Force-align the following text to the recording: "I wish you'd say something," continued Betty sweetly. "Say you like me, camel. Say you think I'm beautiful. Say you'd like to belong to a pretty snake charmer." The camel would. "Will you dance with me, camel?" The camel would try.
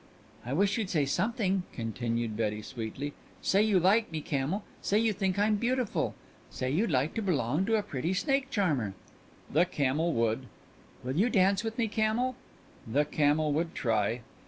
"I 0.43 0.53
wish 0.53 0.79
you'd 0.79 0.89
say 0.89 1.05
something," 1.05 1.61
continued 1.73 2.35
Betty 2.35 2.63
sweetly. 2.63 3.13
"Say 3.43 3.61
you 3.61 3.79
like 3.79 4.11
me, 4.11 4.19
camel. 4.19 4.63
Say 4.81 4.97
you 4.97 5.13
think 5.13 5.37
I'm 5.37 5.57
beautiful. 5.57 6.15
Say 6.49 6.71
you'd 6.71 6.89
like 6.89 7.13
to 7.13 7.21
belong 7.21 7.67
to 7.67 7.75
a 7.75 7.83
pretty 7.83 8.15
snake 8.15 8.49
charmer." 8.49 8.95
The 9.53 9.65
camel 9.65 10.11
would. 10.13 10.47
"Will 11.03 11.17
you 11.17 11.29
dance 11.29 11.63
with 11.63 11.77
me, 11.77 11.87
camel?" 11.87 12.35
The 12.87 13.05
camel 13.05 13.53
would 13.53 13.75
try. 13.75 14.21